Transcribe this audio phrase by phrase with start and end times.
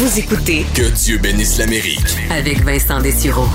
[0.00, 2.16] Vous écoutez Que Dieu bénisse l'Amérique.
[2.30, 3.46] avec Vincent Dessureau.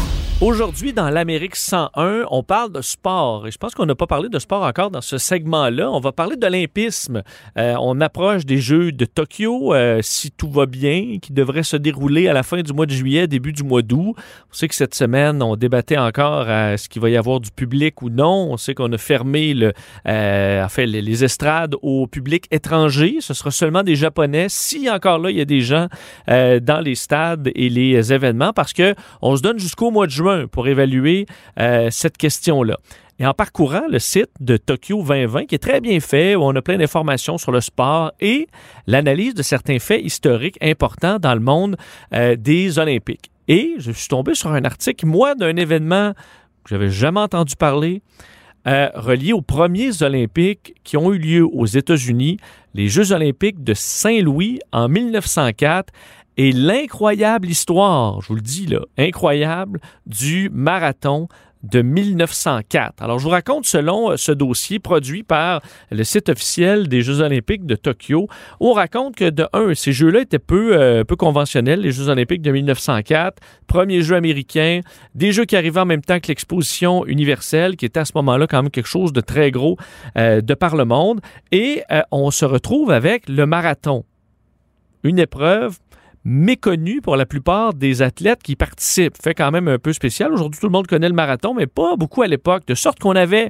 [0.41, 3.47] Aujourd'hui, dans l'Amérique 101, on parle de sport.
[3.47, 5.89] Et je pense qu'on n'a pas parlé de sport encore dans ce segment-là.
[5.89, 7.23] On va parler d'olympisme.
[7.57, 11.77] Euh, on approche des Jeux de Tokyo, euh, si tout va bien, qui devraient se
[11.77, 14.13] dérouler à la fin du mois de juillet, début du mois d'août.
[14.51, 17.51] On sait que cette semaine, on débattait encore à ce qu'il va y avoir du
[17.51, 18.49] public ou non.
[18.51, 19.55] On sait qu'on a fermé
[20.05, 23.19] euh, enfin, les, estrades au public étranger.
[23.21, 24.47] Ce sera seulement des Japonais.
[24.49, 25.87] Si encore là, il y a des gens
[26.27, 30.24] dans les stades et les événements, parce que on se donne jusqu'au mois de juin
[30.51, 31.25] pour évaluer
[31.59, 32.77] euh, cette question-là.
[33.17, 36.53] Et en parcourant le site de Tokyo 2020, qui est très bien fait, où on
[36.55, 38.47] a plein d'informations sur le sport et
[38.87, 41.77] l'analyse de certains faits historiques importants dans le monde
[42.13, 43.31] euh, des Olympiques.
[43.47, 46.13] Et je suis tombé sur un article, moi, d'un événement
[46.63, 48.01] que j'avais jamais entendu parler,
[48.67, 52.37] euh, relié aux premiers Olympiques qui ont eu lieu aux États-Unis,
[52.73, 55.93] les Jeux olympiques de Saint-Louis en 1904
[56.37, 61.27] et l'incroyable histoire, je vous le dis là, incroyable, du marathon
[61.65, 63.01] de 1904.
[63.01, 67.21] Alors, je vous raconte selon euh, ce dossier produit par le site officiel des Jeux
[67.21, 68.27] olympiques de Tokyo.
[68.59, 72.41] On raconte que, de un, ces Jeux-là étaient peu, euh, peu conventionnels, les Jeux olympiques
[72.41, 74.81] de 1904, premier jeu américain,
[75.15, 78.45] des Jeux qui arrivaient en même temps que l'exposition universelle, qui était à ce moment-là
[78.47, 79.77] quand même quelque chose de très gros
[80.17, 81.21] euh, de par le monde.
[81.51, 84.05] Et on se retrouve avec le marathon.
[85.03, 85.77] Une épreuve
[86.25, 89.15] méconnu pour la plupart des athlètes qui participent.
[89.21, 90.33] Fait quand même un peu spécial.
[90.33, 92.63] Aujourd'hui, tout le monde connaît le marathon, mais pas beaucoup à l'époque.
[92.67, 93.49] De sorte qu'on avait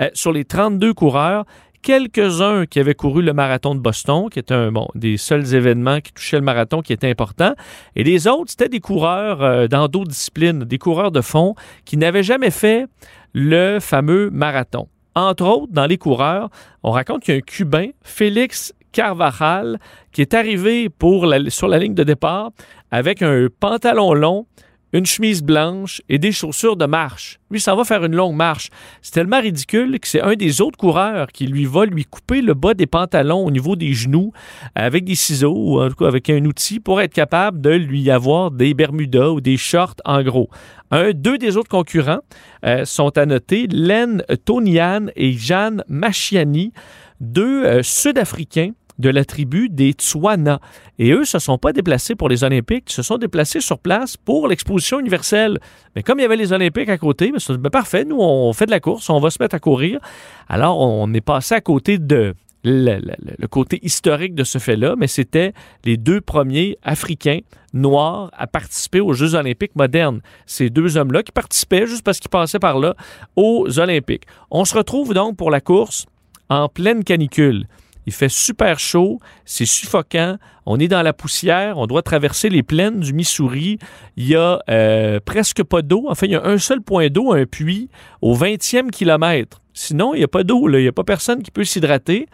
[0.00, 1.44] euh, sur les 32 coureurs,
[1.82, 6.00] quelques-uns qui avaient couru le marathon de Boston, qui était un bon, des seuls événements
[6.00, 7.54] qui touchaient le marathon qui était important.
[7.96, 11.96] Et les autres, c'était des coureurs euh, dans d'autres disciplines, des coureurs de fond qui
[11.96, 12.86] n'avaient jamais fait
[13.34, 14.88] le fameux marathon.
[15.14, 16.48] Entre autres, dans les coureurs,
[16.82, 19.78] on raconte qu'il y a un Cubain, Félix Carvajal,
[20.12, 22.50] qui est arrivé pour sur la ligne de départ
[22.90, 24.46] avec un pantalon long,
[24.92, 27.38] une chemise blanche et des chaussures de marche.
[27.50, 28.68] Lui, ça va faire une longue marche.
[29.00, 32.54] C'est tellement ridicule que c'est un des autres coureurs qui lui va lui couper le
[32.54, 34.32] bas des pantalons au niveau des genoux
[34.74, 38.10] avec des ciseaux ou en tout cas avec un outil pour être capable de lui
[38.10, 40.50] avoir des bermudas ou des shorts en gros.
[40.90, 42.20] Un, deux des autres concurrents
[42.66, 46.72] euh, sont à noter, Len Tonian et Jeanne Machiani,
[47.20, 50.60] deux euh, Sud-Africains de la tribu des Tswana.
[50.98, 54.16] Et eux se sont pas déplacés pour les Olympiques, ils se sont déplacés sur place
[54.16, 55.58] pour l'exposition universelle.
[55.96, 58.52] Mais comme il y avait les Olympiques à côté, ben, c'est ben, parfait, nous on
[58.52, 60.00] fait de la course, on va se mettre à courir.
[60.48, 64.94] Alors on est passé à côté de le, le- le côté historique de ce fait-là,
[64.96, 65.52] mais c'était
[65.84, 67.40] les deux premiers Africains
[67.72, 70.20] noirs à participer aux Jeux olympiques modernes.
[70.46, 72.94] Ces deux hommes-là qui participaient juste parce qu'ils passaient par là
[73.34, 74.24] aux Olympiques.
[74.50, 76.06] On se retrouve donc pour la course
[76.48, 77.66] en pleine canicule.
[78.06, 80.36] Il fait super chaud, c'est suffocant,
[80.66, 83.78] on est dans la poussière, on doit traverser les plaines du Missouri.
[84.16, 86.06] Il y a euh, presque pas d'eau.
[86.08, 87.88] Enfin, il y a un seul point d'eau, un puits,
[88.20, 89.60] au 20e kilomètre.
[89.74, 92.26] Sinon, il n'y a pas d'eau, il n'y a pas personne qui peut s'hydrater.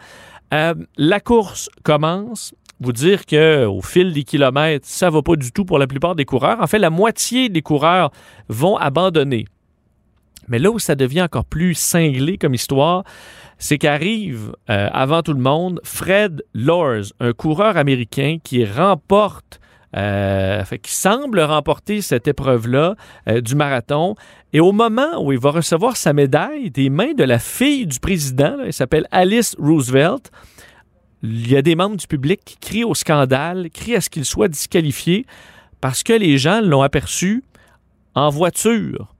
[0.53, 2.53] Euh, la course commence.
[2.81, 6.15] Vous dire que au fil des kilomètres, ça va pas du tout pour la plupart
[6.15, 6.61] des coureurs.
[6.61, 8.11] En fait, la moitié des coureurs
[8.47, 9.45] vont abandonner.
[10.49, 13.03] Mais là où ça devient encore plus cinglé comme histoire,
[13.57, 19.59] c'est qu'arrive euh, avant tout le monde Fred Lors, un coureur américain qui remporte,
[19.95, 22.95] euh, qui semble remporter cette épreuve-là
[23.27, 24.15] euh, du marathon.
[24.53, 27.99] Et au moment où il va recevoir sa médaille des mains de la fille du
[27.99, 30.31] président, elle s'appelle Alice Roosevelt,
[31.21, 34.25] il y a des membres du public qui crient au scandale, crient à ce qu'il
[34.25, 35.25] soit disqualifié
[35.81, 37.43] parce que les gens l'ont aperçu
[38.15, 39.13] en voiture.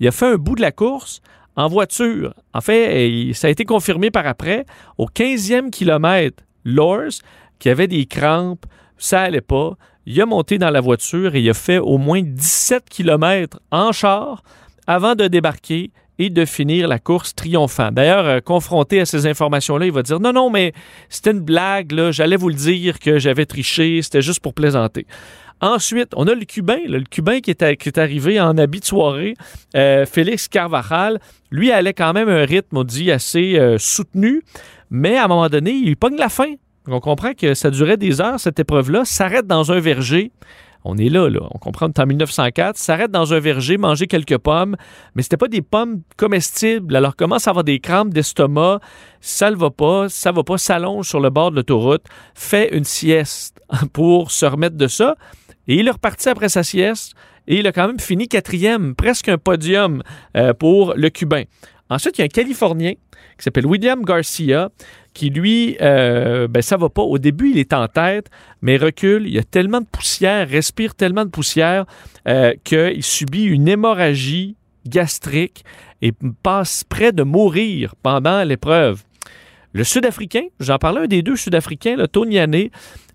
[0.00, 1.20] Il a fait un bout de la course
[1.56, 2.34] en voiture.
[2.54, 4.64] En fait, il- ça a été confirmé par après.
[4.96, 7.10] Au 15e kilomètre, Lors,
[7.58, 8.66] qui avait des crampes,
[8.98, 9.72] ça allait pas.
[10.06, 13.92] Il a monté dans la voiture et il a fait au moins 17 kilomètres en
[13.92, 14.42] char
[14.86, 17.90] avant de débarquer et de finir la course triomphant.
[17.92, 20.72] D'ailleurs, euh, confronté à ces informations-là, il va dire non, non, mais
[21.08, 25.06] c'était une blague, j'allais vous le dire que j'avais triché, c'était juste pour plaisanter.
[25.60, 29.34] Ensuite, on a le Cubain, le Cubain qui est, arrivé en habit de
[29.76, 31.18] euh, Félix Carvajal.
[31.50, 34.42] Lui allait quand même un rythme, on dit, assez euh, soutenu,
[34.90, 36.54] mais à un moment donné, il pogne la fin.
[36.86, 40.30] On comprend que ça durait des heures, cette épreuve-là, s'arrête dans un verger.
[40.84, 41.40] On est là, là.
[41.50, 44.76] On comprend en 1904, s'arrête dans un verger, manger quelques pommes,
[45.14, 46.94] mais c'était pas des pommes comestibles.
[46.94, 48.80] Alors commence à avoir des crampes d'estomac,
[49.20, 52.04] ça ne va pas, ça va pas, s'allonge sur le bord de l'autoroute,
[52.34, 53.60] fait une sieste
[53.92, 55.16] pour se remettre de ça.
[55.68, 57.14] Et il est reparti après sa sieste
[57.46, 60.02] et il a quand même fini quatrième, presque un podium
[60.36, 61.44] euh, pour le Cubain.
[61.90, 64.70] Ensuite, il y a un Californien qui s'appelle William Garcia,
[65.14, 67.02] qui lui, euh, ben ça va pas.
[67.02, 68.28] Au début, il est en tête,
[68.60, 69.26] mais recule.
[69.26, 71.86] Il y a tellement de poussière, respire tellement de poussière
[72.26, 74.56] euh, qu'il subit une hémorragie
[74.86, 75.64] gastrique
[76.02, 76.12] et
[76.42, 79.02] passe près de mourir pendant l'épreuve.
[79.78, 82.36] Le Sud-Africain, j'en parlais un des deux Sud-Africains, le Tony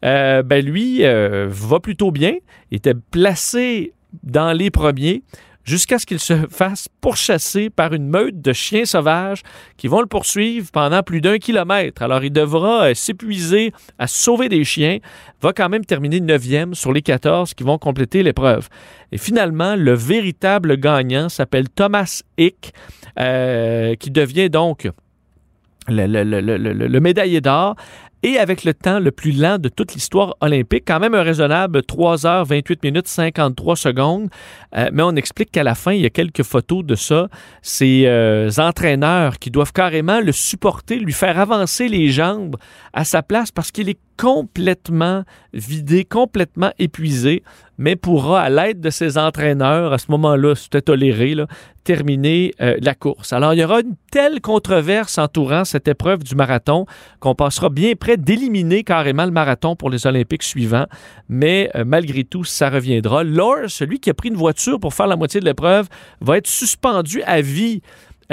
[0.05, 2.35] euh, ben lui euh, va plutôt bien.
[2.71, 3.91] Il était placé
[4.23, 5.23] dans les premiers
[5.65, 9.41] jusqu'à ce qu'il se fasse pourchasser par une meute de chiens sauvages
[9.75, 12.01] qui vont le poursuivre pendant plus d'un kilomètre.
[12.01, 14.99] Alors, il devra euh, s'épuiser à sauver des chiens,
[15.41, 18.69] va quand même terminer neuvième sur les 14 qui vont compléter l'épreuve.
[19.11, 22.73] Et finalement, le véritable gagnant s'appelle Thomas Hick,
[23.17, 24.87] qui devient donc
[25.87, 27.75] le, le, médaillé d'or
[28.23, 30.83] et avec le temps le plus lent de toute l'histoire olympique.
[30.87, 34.29] Quand même un raisonnable 3 heures 28 minutes 53 secondes.
[34.75, 37.27] Euh, mais on explique qu'à la fin, il y a quelques photos de ça.
[37.61, 42.55] Ces euh, entraîneurs qui doivent carrément le supporter, lui faire avancer les jambes
[42.93, 45.23] à sa place parce qu'il est complètement
[45.53, 47.43] vidé, complètement épuisé,
[47.77, 51.35] mais pourra, à l'aide de ses entraîneurs, à ce moment-là, c'était toléré,
[51.83, 53.33] terminer euh, la course.
[53.33, 56.85] Alors, il y aura une telle controverse entourant cette épreuve du marathon
[57.19, 60.85] qu'on passera bien près d'éliminer carrément le marathon pour les Olympiques suivants,
[61.27, 63.23] mais euh, malgré tout, ça reviendra.
[63.23, 65.87] Lors, celui qui a pris une voiture pour faire la moitié de l'épreuve,
[66.21, 67.81] va être suspendu à vie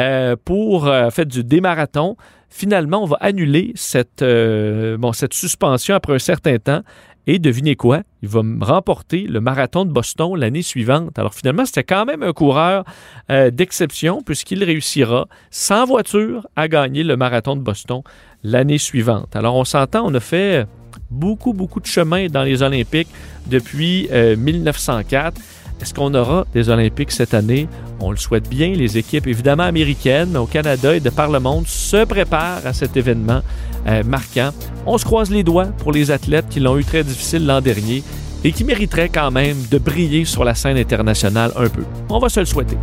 [0.00, 2.16] euh, pour faire du démarathon
[2.52, 6.82] finalement, on va annuler cette, bon, cette suspension après un certain temps
[7.26, 8.02] et devinez quoi?
[8.22, 11.18] Il va remporter le marathon de Boston l'année suivante.
[11.18, 12.84] Alors finalement, c'était quand même un coureur
[13.30, 18.02] euh, d'exception puisqu'il réussira sans voiture à gagner le marathon de Boston
[18.42, 19.36] l'année suivante.
[19.36, 20.66] Alors on s'entend, on a fait
[21.10, 23.08] beaucoup, beaucoup de chemin dans les Olympiques
[23.46, 25.40] depuis 1904.
[25.80, 27.68] Est-ce qu'on aura des Olympiques cette année?
[28.00, 28.72] On le souhaite bien.
[28.74, 32.96] Les équipes, évidemment américaines, au Canada et de par le monde, se préparent à cet
[32.96, 33.40] événement
[33.86, 34.50] euh, marquant.
[34.86, 38.02] On se croise les doigts pour les athlètes qui l'ont eu très difficile l'an dernier
[38.44, 41.84] et qui mériteraient quand même de briller sur la scène internationale un peu.
[42.08, 42.76] On va se le souhaiter.